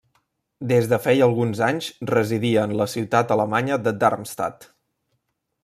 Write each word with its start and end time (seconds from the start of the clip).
Des 0.69 0.87
de 0.93 0.97
feia 1.03 1.25
alguns 1.31 1.61
anys 1.67 1.89
residia 2.11 2.63
en 2.69 2.73
la 2.79 2.89
ciutat 2.95 3.35
alemanya 3.37 3.79
de 3.89 3.95
Darmstadt. 4.05 4.69